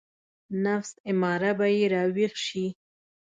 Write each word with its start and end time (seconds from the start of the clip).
نفس 0.63 0.91
اماره 1.11 1.51
به 1.57 1.67
يې 1.75 1.85
راويښ 1.93 2.33
شي. 2.47 2.65